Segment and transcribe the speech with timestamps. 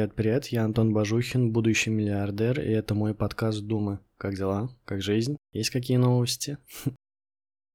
[0.00, 0.46] Привет, привет.
[0.46, 4.00] Я Антон Бажухин, будущий миллиардер, и это мой подкаст Думы.
[4.16, 4.74] Как дела?
[4.86, 5.36] Как жизнь?
[5.52, 6.56] Есть какие новости?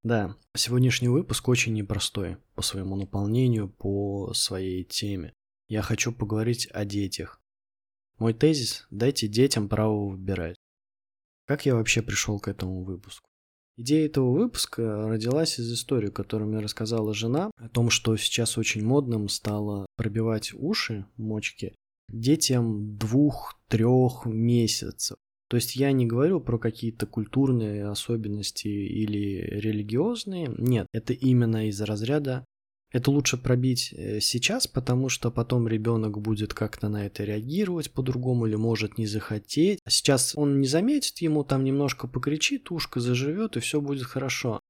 [0.01, 5.33] Да, сегодняшний выпуск очень непростой по своему наполнению, по своей теме.
[5.67, 7.39] Я хочу поговорить о детях.
[8.17, 10.55] Мой тезис– дайте детям право выбирать.
[11.45, 13.29] Как я вообще пришел к этому выпуску?
[13.77, 18.83] Идея этого выпуска родилась из истории, которую мне рассказала жена, о том, что сейчас очень
[18.83, 21.75] модным стало пробивать уши, мочки,
[22.09, 25.17] детям двух-трех месяцев.
[25.47, 30.53] То есть я не говорю про какие-то культурные особенности или религиозные.
[30.57, 32.45] Нет, это именно из разряда
[32.95, 38.45] это лучше пробить э, сейчас, потому что потом ребенок будет как-то на это реагировать по-другому
[38.45, 39.79] или может не захотеть.
[39.85, 44.61] Сейчас он не заметит, ему там немножко покричит, ушко заживет и все будет хорошо.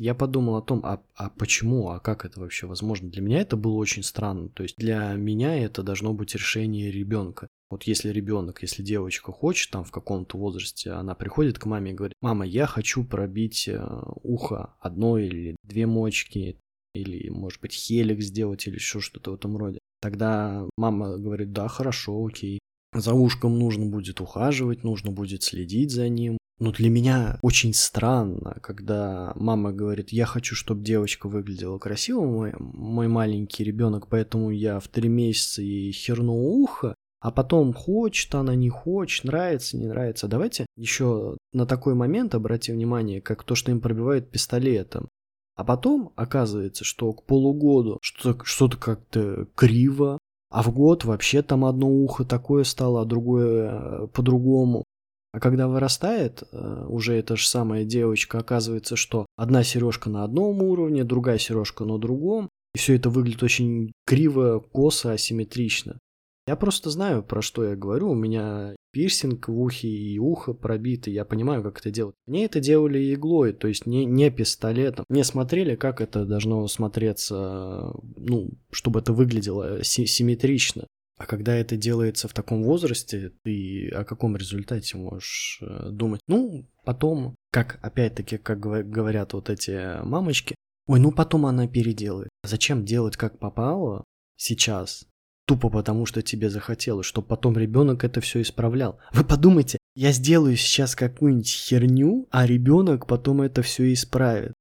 [0.00, 3.10] Я подумал о том, а, а почему, а как это вообще возможно?
[3.10, 4.48] Для меня это было очень странно.
[4.48, 7.48] То есть для меня это должно быть решение ребенка.
[7.68, 11.94] Вот если ребенок, если девочка хочет, там в каком-то возрасте, она приходит к маме и
[11.94, 13.78] говорит, мама, я хочу пробить э,
[14.22, 16.58] ухо одной или две мочки,
[16.94, 19.78] или, может быть, хелик сделать, или еще что-то в этом роде.
[20.00, 22.58] Тогда мама говорит, да, хорошо, окей.
[22.92, 26.38] За ушком нужно будет ухаживать, нужно будет следить за ним.
[26.60, 32.52] Но для меня очень странно, когда мама говорит, я хочу, чтобы девочка выглядела красиво, мой,
[32.58, 38.54] мой маленький ребенок, поэтому я в три месяца ей херну ухо, а потом хочет она,
[38.54, 40.28] не хочет, нравится, не нравится.
[40.28, 45.08] Давайте еще на такой момент обратим внимание, как то, что им пробивают пистолетом.
[45.56, 50.18] А потом оказывается, что к полугоду что-то, что-то как-то криво,
[50.50, 54.84] а в год вообще там одно ухо такое стало, а другое э, по-другому.
[55.32, 60.62] А когда вырастает э, уже эта же самая девочка, оказывается, что одна сережка на одном
[60.62, 65.98] уровне, другая сережка на другом, и все это выглядит очень криво, косо, асимметрично.
[66.46, 68.10] Я просто знаю, про что я говорю.
[68.10, 71.10] У меня пирсинг в ухе и ухо пробито.
[71.10, 72.16] Я понимаю, как это делать.
[72.26, 75.04] Мне это делали иглой, то есть не, не пистолетом.
[75.08, 80.88] Не смотрели, как это должно смотреться, ну, чтобы это выглядело си- симметрично.
[81.20, 86.22] А когда это делается в таком возрасте, ты о каком результате можешь э, думать?
[86.26, 90.54] Ну, потом, как опять-таки, как говорят вот эти мамочки,
[90.86, 92.30] ой, ну потом она переделает.
[92.42, 94.02] Зачем делать как попало
[94.38, 95.06] сейчас?
[95.46, 98.98] Тупо потому, что тебе захотелось, чтобы потом ребенок это все исправлял.
[99.12, 104.54] Вы подумайте, я сделаю сейчас какую-нибудь херню, а ребенок потом это все исправит.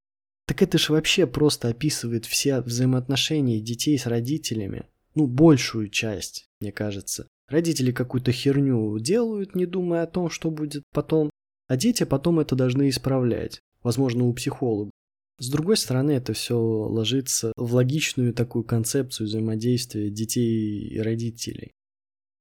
[0.46, 4.88] Так это же вообще просто описывает все взаимоотношения детей с родителями.
[5.16, 7.28] Ну, большую часть, мне кажется.
[7.47, 11.30] Родители какую-то херню делают, не думая о том, что будет потом,
[11.68, 13.59] а дети потом это должны исправлять.
[13.81, 14.92] Возможно, у психолога.
[15.40, 21.72] С другой стороны, это все ложится в логичную такую концепцию взаимодействия детей и родителей.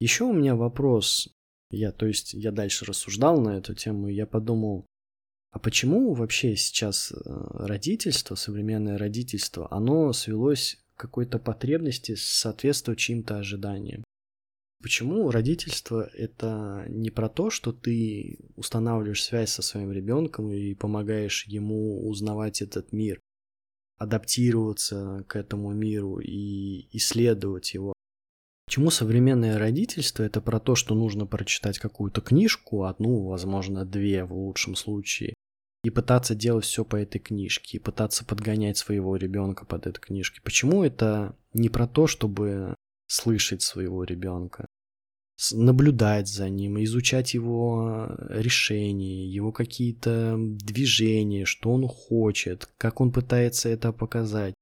[0.00, 1.28] Еще у меня вопрос.
[1.70, 4.86] Я, то есть, я дальше рассуждал на эту тему, и я подумал,
[5.50, 13.38] а почему вообще сейчас э, родительство, современное родительство, оно свелось к какой-то потребности соответствовать чьим-то
[13.38, 14.04] ожиданиям?
[14.80, 21.46] Почему родительство это не про то, что ты устанавливаешь связь со своим ребенком и помогаешь
[21.46, 23.20] ему узнавать этот мир,
[23.96, 27.92] адаптироваться к этому миру и исследовать его?
[28.66, 34.32] Почему современное родительство это про то, что нужно прочитать какую-то книжку, одну, возможно, две в
[34.32, 35.34] лучшем случае,
[35.82, 40.36] и пытаться делать все по этой книжке, и пытаться подгонять своего ребенка под эту книжку?
[40.44, 42.74] Почему это не про то, чтобы
[43.08, 44.66] слышать своего ребенка,
[45.52, 53.68] наблюдать за ним, изучать его решения, его какие-то движения, что он хочет, как он пытается
[53.68, 54.54] это показать.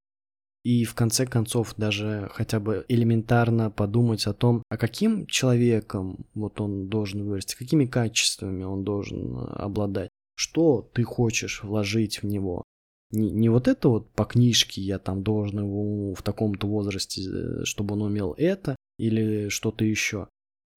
[0.64, 6.60] И в конце концов даже хотя бы элементарно подумать о том, а каким человеком вот
[6.60, 12.64] он должен вырасти, какими качествами он должен обладать, что ты хочешь вложить в него.
[13.12, 17.64] Не, не вот это вот по книжке я там должен его в таком-то возрасте, э,
[17.64, 20.26] чтобы он умел это или что-то еще.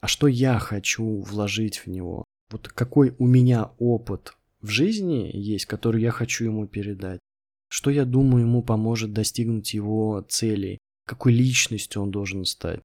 [0.02, 2.26] А что я хочу вложить в него?
[2.50, 7.20] Вот какой у меня опыт в жизни есть, который я хочу ему передать?
[7.70, 10.80] Что я думаю ему поможет достигнуть его целей?
[11.06, 12.82] Какой личностью он должен стать?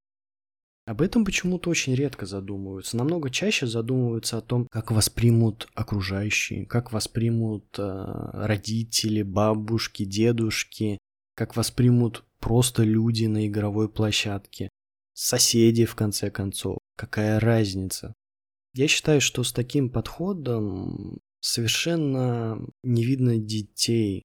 [0.86, 2.98] Об этом почему-то очень редко задумываются.
[2.98, 10.98] Намного чаще задумываются о том, как воспримут окружающие, как воспримут э, родители, бабушки, дедушки,
[11.34, 14.68] как воспримут просто люди на игровой площадке,
[15.14, 16.78] соседи в конце концов.
[16.96, 18.14] Какая разница?
[18.72, 24.24] Я считаю, что с таким подходом совершенно не видно детей.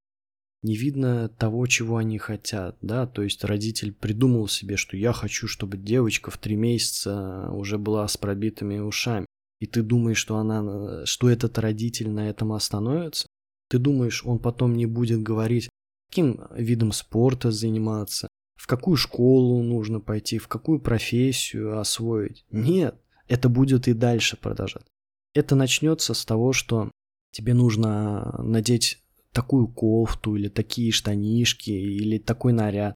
[0.62, 5.48] не видно того, чего они хотят, да, то есть родитель придумал себе, что я хочу,
[5.48, 9.26] чтобы девочка в три месяца уже была с пробитыми ушами,
[9.60, 13.28] и ты думаешь, что она, что этот родитель на этом остановится,
[13.70, 15.70] ты думаешь, он потом не будет говорить,
[16.10, 18.28] каким видом спорта заниматься,
[18.60, 22.46] в какую школу нужно пойти, в какую профессию освоить.
[22.52, 24.86] Нет, это будет и дальше продолжать.
[25.34, 26.92] Это начнется с того, что
[27.32, 29.02] тебе нужно надеть
[29.32, 32.96] такую кофту или такие штанишки или такой наряд.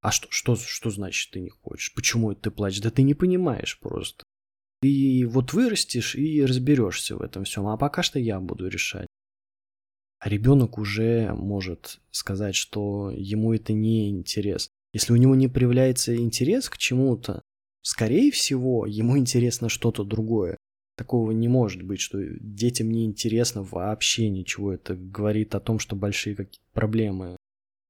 [0.00, 1.94] А что, что, что значит ты не хочешь?
[1.94, 2.80] Почему ты плачешь?
[2.80, 4.24] Да ты не понимаешь просто.
[4.80, 9.06] Ты вот вырастешь и разберешься в этом всем, а пока что я буду решать.
[10.18, 14.68] А ребенок уже может сказать, что ему это не интерес.
[14.92, 17.42] Если у него не проявляется интерес к чему-то,
[17.82, 20.56] скорее всего, ему интересно что-то другое.
[20.96, 24.72] Такого не может быть, что детям не интересно вообще ничего.
[24.72, 27.36] Это говорит о том, что большие какие-то проблемы.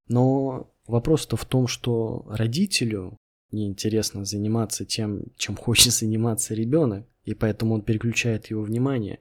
[0.08, 3.16] Но вопрос-то в том, что родителю
[3.50, 9.20] неинтересно заниматься тем, чем хочет заниматься ребенок, и поэтому он переключает его внимание.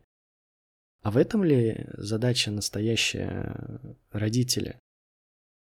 [1.01, 4.79] А в этом ли задача настоящая родителя?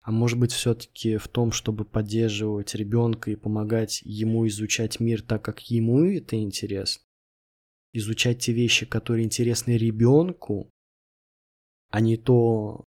[0.03, 5.43] А может быть все-таки в том, чтобы поддерживать ребенка и помогать ему изучать мир так,
[5.43, 7.03] как ему это интересно?
[7.93, 10.69] изучать те вещи, которые интересны ребенку,
[11.89, 12.83] а не то,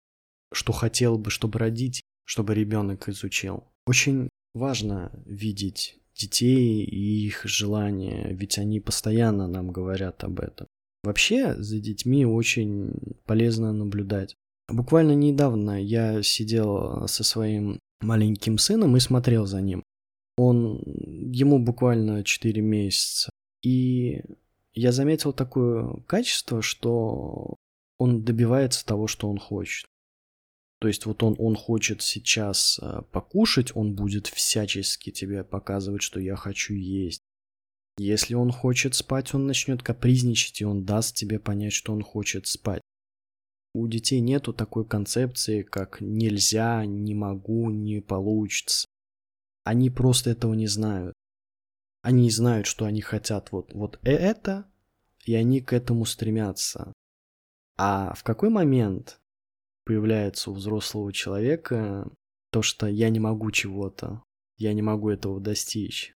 [0.52, 3.64] что хотел бы, чтобы родить, чтобы ребенок изучил.
[3.86, 10.66] Очень важно видеть детей и их желания, ведь они постоянно нам говорят об этом.
[11.02, 12.94] Вообще за детьми очень
[13.26, 14.34] полезно наблюдать.
[14.68, 19.82] Буквально недавно я сидел со своим маленьким сыном и смотрел за ним.
[20.36, 23.30] Он, ему буквально 4 месяца.
[23.62, 24.22] И
[24.72, 27.56] я заметил такое качество, что
[27.98, 29.86] он добивается того, что он хочет.
[30.80, 36.20] То есть вот он, он хочет сейчас э, покушать, он будет всячески тебе показывать, что
[36.20, 37.20] я хочу есть.
[37.96, 42.46] Если он хочет спать, он начнет капризничать, и он даст тебе понять, что он хочет
[42.46, 42.82] спать.
[43.74, 48.86] У детей нету такой концепции, как нельзя, не могу, не получится.
[49.64, 51.12] Они просто этого не знают.
[52.00, 54.70] Они знают, что они хотят вот, вот э, это,
[55.24, 56.92] и они к этому стремятся.
[57.76, 59.18] А в какой момент
[59.84, 62.08] появляется у взрослого человека
[62.50, 64.22] то, что я не могу чего-то,
[64.56, 66.14] я не могу этого достичь?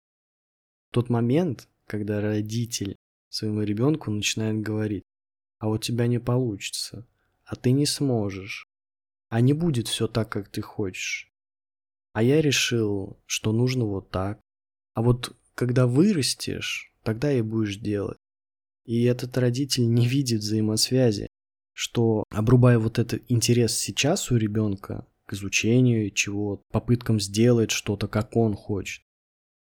[0.92, 2.98] Тот момент, когда родитель
[3.30, 5.04] своему ребенку начинает говорить,
[5.60, 7.08] а у тебя не получится,
[7.46, 8.68] а ты не сможешь,
[9.30, 11.32] а не будет все так, как ты хочешь.
[12.14, 14.40] А я решил, что нужно вот так.
[14.94, 18.18] А вот когда вырастешь, тогда и будешь делать.
[18.86, 21.28] И этот родитель не видит взаимосвязи,
[21.74, 28.36] что обрубая вот этот интерес сейчас у ребенка к изучению чего, попыткам сделать что-то, как
[28.36, 29.04] он хочет,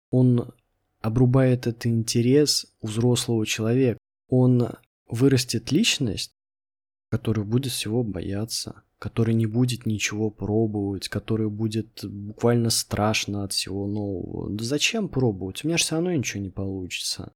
[0.09, 0.53] он
[1.01, 3.99] обрубает этот интерес у взрослого человека.
[4.27, 4.69] Он
[5.07, 6.31] вырастет личность,
[7.15, 13.87] которая будет всего бояться, который не будет ничего пробовать, который будет буквально страшно от всего
[13.87, 14.49] нового.
[14.49, 15.63] Да зачем пробовать?
[15.63, 17.31] У меня же все равно ничего не получится.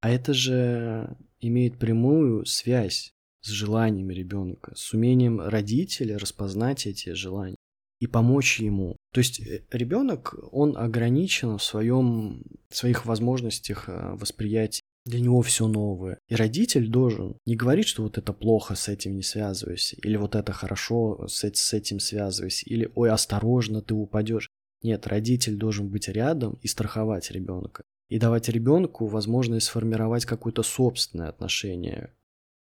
[0.00, 7.56] А это же имеет прямую связь с желаниями ребенка, с умением родителя распознать эти желания
[7.98, 8.96] и помочь ему.
[9.12, 15.42] То есть э, ребенок, он ограничен в своем, в своих возможностях э, восприятия для него
[15.42, 16.18] все новое.
[16.28, 20.34] И родитель должен не говорить, что вот это плохо, с этим не связывайся, или вот
[20.34, 24.50] это хорошо, с, с этим связывайся, или ой, осторожно, ты упадешь.
[24.82, 27.82] Нет, родитель должен быть рядом и страховать ребенка.
[28.08, 32.12] И давать ребенку возможность сформировать какое-то собственное отношение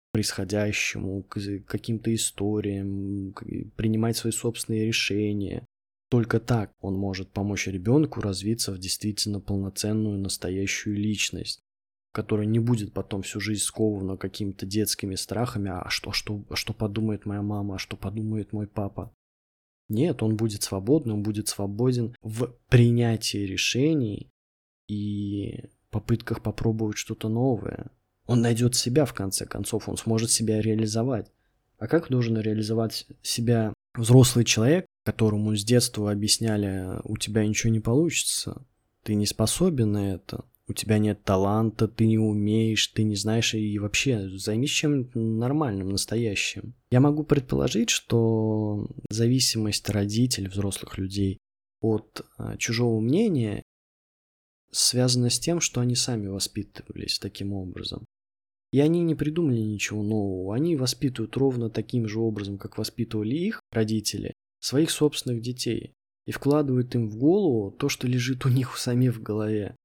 [0.10, 3.34] к происходящему, к каким-то историям,
[3.76, 5.66] принимать свои собственные решения.
[6.10, 11.62] Только так он может помочь ребенку развиться в действительно полноценную настоящую личность
[12.12, 17.26] которая не будет потом всю жизнь скована какими-то детскими страхами, а что, что, что подумает
[17.26, 19.14] моя мама, а что подумает мой папа.
[19.88, 24.30] Нет, он будет свободным, он будет свободен в принятии решений
[24.88, 27.92] и попытках попробовать что-то новое.
[28.26, 31.32] Он найдет себя в конце концов, он сможет себя реализовать.
[31.80, 37.80] А как должен реализовать себя взрослый человек, которому с детства объясняли, у тебя ничего не
[37.80, 38.64] получится,
[39.04, 43.56] ты не способен на это, у тебя нет таланта, ты не умеешь, ты не знаешь
[43.56, 46.76] и вообще займись чем нормальным, настоящим.
[46.92, 51.40] Я могу предположить, что зависимость родителей, взрослых людей
[51.82, 53.64] от а, чужого мнения
[54.72, 58.06] связана с тем, что они сами воспитывались таким образом.
[58.72, 63.62] И они не придумали ничего нового, они воспитывают ровно таким же образом, как воспитывали их
[63.72, 64.34] родители.
[64.62, 65.94] своих собственных детей
[66.28, 69.76] и вкладывают им в голову то, что лежит у них самих в голове.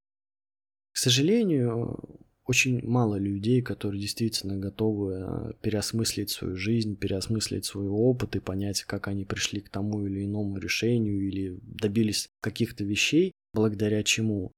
[0.95, 1.99] К сожалению,
[2.45, 8.83] очень мало людей, которые действительно готовы э, переосмыслить свою жизнь, переосмыслить свой опыт и понять,
[8.83, 14.53] как они пришли к тому или иному решению или добились каких-то вещей, благодаря чему.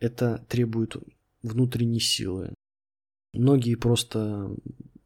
[0.00, 0.96] Это требует
[1.42, 2.54] внутренней силы.
[3.34, 4.56] Многие просто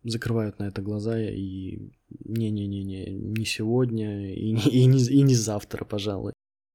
[0.04, 5.84] закрывают на это глаза и не-не-не-не, не сегодня и не, и, не, и не завтра,
[5.84, 6.34] пожалуй.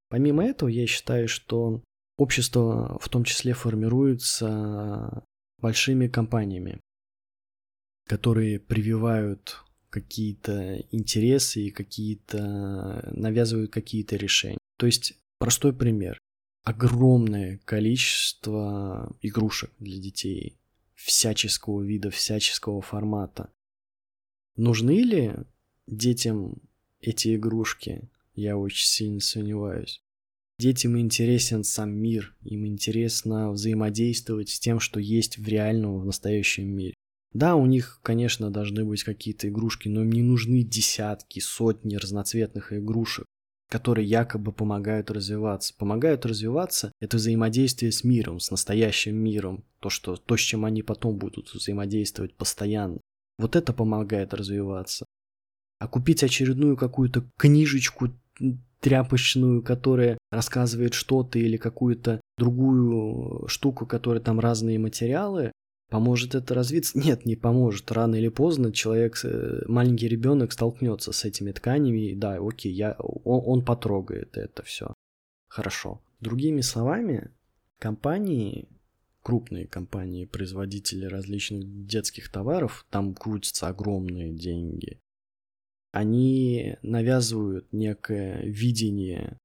[0.10, 1.82] Помимо этого, я считаю, что
[2.18, 5.24] общество в том числе формируется
[5.60, 6.80] большими компаниями,
[8.08, 14.58] которые прививают какие-то интересы и какие-то навязывают какие-то решения.
[14.78, 16.18] То есть простой пример.
[16.64, 20.58] Огромное количество игрушек для детей
[20.96, 23.50] всяческого вида, всяческого формата.
[24.58, 25.34] Нужны ли
[25.88, 26.62] детям
[27.00, 28.10] эти игрушки?
[28.34, 30.02] Я очень сильно сомневаюсь.
[30.58, 36.68] Детям интересен сам мир, им интересно взаимодействовать с тем, что есть в реальном, в настоящем
[36.68, 36.94] мире.
[37.34, 42.72] Да, у них, конечно, должны быть какие-то игрушки, но им не нужны десятки, сотни разноцветных
[42.72, 43.26] игрушек,
[43.70, 45.74] которые якобы помогают развиваться.
[45.78, 50.82] Помогают развиваться– это взаимодействие с миром, с настоящим миром, то, что, то, с чем они
[50.82, 53.02] потом будут взаимодействовать постоянно.
[53.38, 55.06] Вот это помогает развиваться.
[55.80, 58.14] А купить очередную какую-то книжечку
[58.80, 65.52] тряпочную, которая рассказывает что-то или какую-то другую штуку, которая там разные материалы,
[65.90, 66.98] поможет это развиться?
[67.00, 67.92] Нет, не поможет.
[67.92, 72.94] Рано или поздно человек, э, маленький ребенок столкнется с этими тканями, и да, окей, я,
[73.00, 74.94] он, он потрогает это все.
[75.48, 76.02] Хорошо.
[76.20, 77.32] Другими словами,
[77.80, 78.68] компании,
[79.24, 85.00] крупные компании, производители различных детских товаров, там крутятся огромные деньги
[85.96, 89.38] они навязывают некое видение.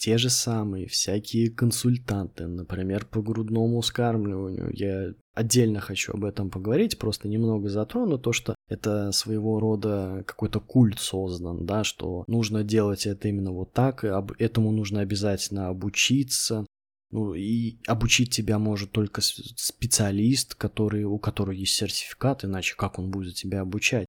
[0.00, 4.70] Те же самые всякие консультанты, например, по грудному вскармливанию.
[4.72, 10.58] Я отдельно хочу об этом поговорить, просто немного затрону то, что это своего рода какой-то
[10.58, 15.68] культ создан, да, что нужно делать это именно вот так, и об этому нужно обязательно
[15.68, 16.64] обучиться,
[17.10, 23.10] ну и обучить тебя может только специалист, который, у которого есть сертификат, иначе как он
[23.10, 24.06] будет тебя обучать?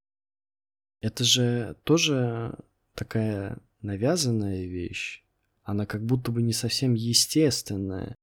[1.02, 2.58] Это же тоже
[2.96, 5.26] такая навязанная вещь.
[5.64, 8.16] Она как будто бы не совсем естественная.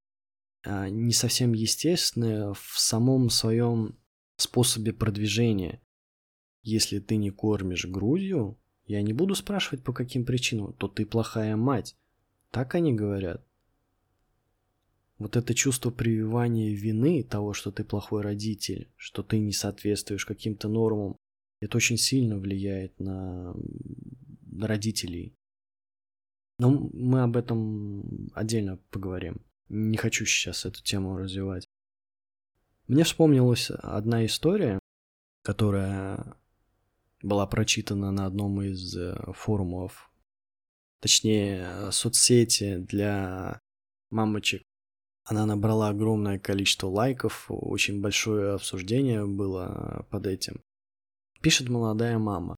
[0.65, 3.97] А не совсем естественная в самом своем
[4.37, 5.81] способе продвижения.
[6.63, 11.57] Если ты не кормишь грудью, я не буду спрашивать по каким причинам, то ты плохая
[11.57, 11.97] мать.
[12.51, 13.45] Так они говорят.
[15.19, 20.69] Вот это чувство прививания вины того, что ты плохой родитель, что ты не соответствуешь каким-то
[20.69, 21.17] нормам,
[21.61, 23.55] это очень сильно влияет на,
[24.47, 25.35] на родителей.
[26.59, 29.41] Но мы об этом отдельно поговорим.
[29.69, 31.69] Не хочу сейчас эту тему развивать.
[32.89, 34.79] Мне вспомнилась одна история,
[35.43, 36.37] которая
[37.23, 40.11] была прочитана на одном из э, форумов,
[41.01, 43.61] точнее, соцсети для
[44.11, 44.63] мамочек.
[45.25, 50.63] Она набрала огромное количество лайков, очень большое обсуждение было под этим.
[51.43, 52.57] Пишет молодая мама.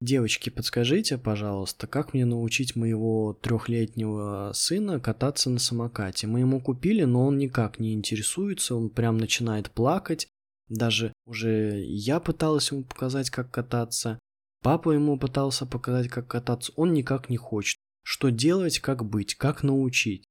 [0.00, 6.26] Девочки, подскажите, пожалуйста, как мне научить моего трехлетнего сына кататься на самокате?
[6.26, 10.26] Мы ему купили, но он никак не интересуется, он прям начинает плакать.
[10.70, 14.18] Даже уже я пыталась ему показать, как кататься.
[14.62, 16.72] Папа ему пытался показать, как кататься.
[16.76, 17.76] Он никак не хочет.
[18.02, 20.24] Что делать, как быть, как научить?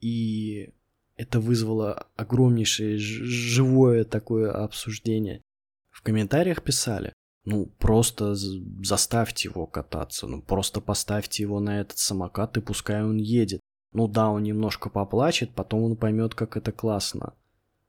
[0.00, 0.70] И
[1.14, 5.42] это вызвало огромнейшее живое такое обсуждение.
[5.90, 7.12] В комментариях писали,
[7.44, 13.16] ну, просто заставьте его кататься, ну, просто поставьте его на этот самокат и пускай он
[13.16, 13.60] едет.
[13.92, 17.34] Ну да, он немножко поплачет, потом он поймет, как это классно.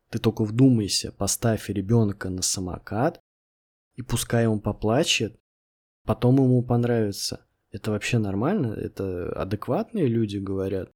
[0.10, 3.19] Ты только вдумайся, поставь ребенка на самокат,
[3.95, 5.39] и пускай он поплачет,
[6.05, 7.45] потом ему понравится.
[7.72, 8.74] Это вообще нормально?
[8.74, 10.91] Это адекватные люди говорят?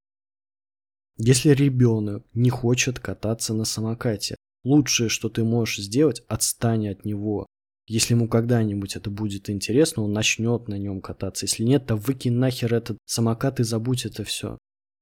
[1.16, 4.36] Если ребенок не хочет кататься на самокате,
[4.68, 7.46] Лучшее, что ты можешь сделать, отстань от него.
[7.88, 11.46] Если ему когда-нибудь это будет интересно, он начнет на нем кататься.
[11.46, 14.58] Если нет, то выкинь нахер этот самокат и забудь это все.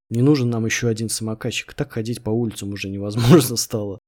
[0.10, 1.74] Не нужен нам еще один самокатчик.
[1.74, 4.00] Так ходить по улицам уже невозможно стало.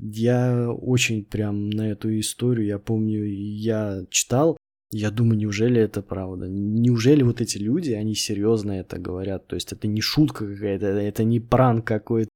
[0.00, 4.56] Я очень прям на эту историю, я помню, я читал,
[4.90, 6.48] я думаю, неужели это правда?
[6.48, 9.46] Неужели вот эти люди, они серьезно это говорят?
[9.46, 12.30] То есть это не шутка какая-то, это не пранк какой-то.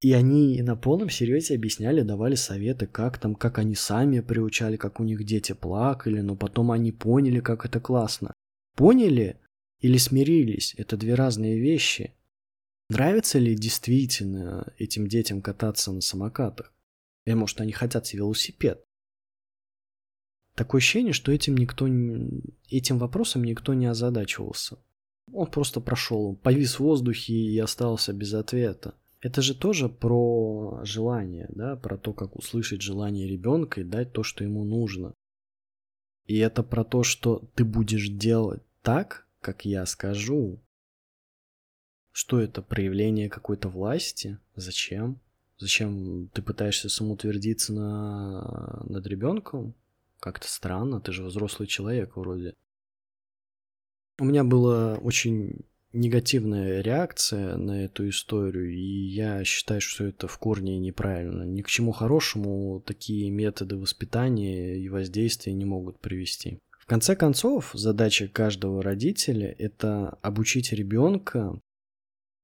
[0.00, 5.00] И они на полном серьезе объясняли, давали советы, как там, как они сами приучали, как
[5.00, 8.34] у них дети плакали, но потом они поняли, как это классно.
[8.74, 9.40] Поняли
[9.80, 12.12] или смирились– это две разные вещи.
[12.88, 16.72] Нравится ли действительно этим детям кататься на самокатах?
[17.24, 18.84] Или, может, они хотят велосипед?
[20.54, 24.78] Такое ощущение, что этим никто, этим вопросом никто не озадачивался.
[25.32, 28.94] Он просто прошел, повис в воздухе и остался без ответа.
[29.26, 34.22] Это же тоже про желание, да, про то, как услышать желание ребенка и дать то,
[34.22, 35.14] что ему нужно.
[36.26, 40.60] И это про то, что ты будешь делать так, как я скажу.
[42.12, 42.62] Что это?
[42.62, 44.38] Проявление какой-то власти?
[44.54, 45.18] Зачем?
[45.58, 48.84] Зачем ты пытаешься самоутвердиться на...
[48.84, 49.74] над ребенком?
[50.20, 52.54] Как-то странно, ты же взрослый человек вроде.
[54.20, 55.64] У меня была очень
[55.96, 61.42] негативная реакция на эту историю, и я считаю, что это в корне неправильно.
[61.42, 66.58] Ни к чему хорошему такие методы воспитания и воздействия не могут привести.
[66.78, 71.60] В конце концов, задача каждого родителя– это обучить ребенка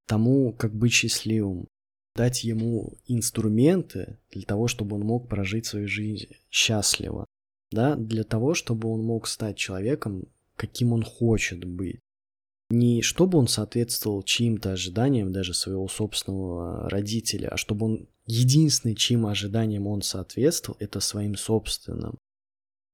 [0.07, 1.69] тому, как быть счастливым,
[2.17, 7.27] дать ему инструменты для того, чтобы он мог прожить свою жизнь счастливо,
[7.71, 10.25] да, для того, чтобы он мог стать человеком,
[10.57, 12.01] каким он хочет быть.
[12.75, 19.27] Не чтобы он соответствовал чьим-то ожиданиям даже своего собственного родителя, а чтобы он единственный, чьим
[19.27, 22.17] ожиданиям он соответствовал, это своим собственным.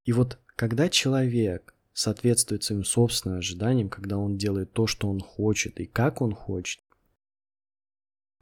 [0.05, 5.79] И вот когда человек соответствует своим собственным ожиданиям, когда он делает то, что он хочет
[5.79, 6.83] и как он хочет,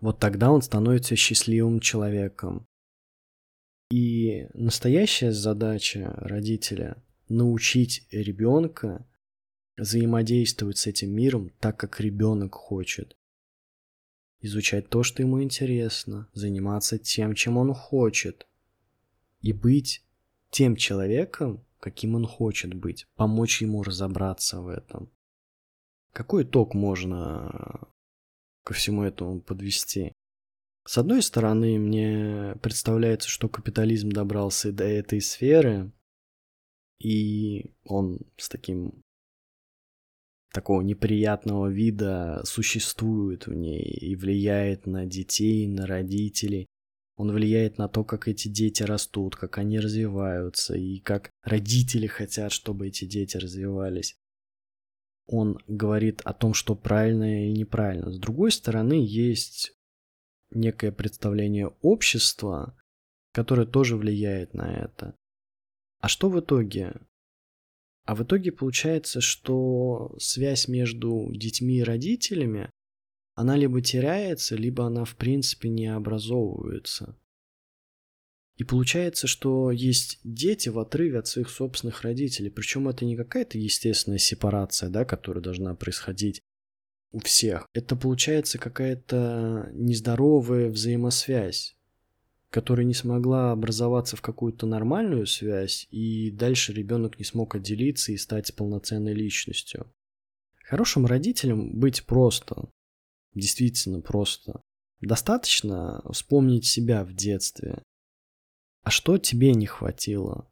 [0.01, 2.67] вот тогда он становится счастливым человеком.
[3.91, 6.97] И настоящая задача родителя–
[7.29, 9.07] научить ребенка
[9.77, 13.17] взаимодействовать с этим миром так, как ребенок хочет.
[14.41, 18.47] Изучать то, что ему интересно, заниматься тем, чем он хочет.
[19.41, 20.05] И быть
[20.51, 25.11] тем человеком, каким он хочет быть, помочь ему разобраться в этом.
[26.13, 27.89] Какой итог можно
[28.65, 30.13] ко всему этому подвести?
[30.87, 35.93] С одной стороны, мне представляется, что капитализм добрался до этой сферы,
[37.01, 39.03] и он с таким
[40.57, 46.67] такого неприятного вида существует в ней и влияет на детей, на родителей.
[47.19, 52.53] Он влияет на то, как эти дети растут, как они развиваются и как родители хотят,
[52.53, 54.17] чтобы эти дети развивались.
[55.27, 58.11] Он говорит о том, что правильно и неправильно.
[58.11, 59.75] С другой стороны, есть
[60.51, 62.75] некое представление общества,
[63.33, 65.15] которое тоже влияет на это.
[66.01, 66.95] А что в итоге?
[68.07, 72.71] А в итоге получается, что связь между детьми и родителями,
[73.35, 77.19] она либо теряется, либо она в принципе не образовывается.
[78.57, 82.49] И получается, что есть дети в отрыве от своих собственных родителей.
[82.49, 86.41] Причем это не какая-то естественная сепарация, да, которая должна происходить
[87.11, 87.67] у всех.
[87.75, 91.77] Это получается какая-то нездоровая взаимосвязь
[92.57, 98.17] которая не смогла образоваться в какую-то нормальную связь, и дальше ребенок не смог отделиться и
[98.17, 99.93] стать полноценной личностью.
[100.65, 102.71] Хорошим родителям быть просто,
[103.35, 104.63] действительно просто.
[105.03, 107.83] Достаточно вспомнить себя в детстве.
[108.85, 110.51] А что тебе не хватило?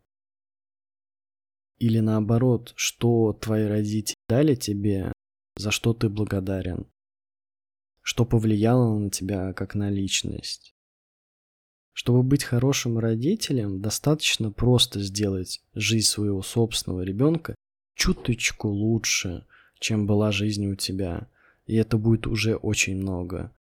[1.78, 5.10] Или наоборот, что твои родители дали тебе,
[5.56, 6.86] за что ты благодарен?
[8.02, 10.73] Что повлияло на тебя как на личность?
[11.94, 17.54] Чтобы быть хорошим родителем, достаточно просто сделать жизнь своего собственного ребенка
[17.94, 19.46] чуточку лучше,
[19.78, 21.28] чем была жизнь у тебя.
[21.66, 23.52] И это будет уже очень много.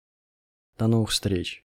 [0.79, 1.63] До новых встреч!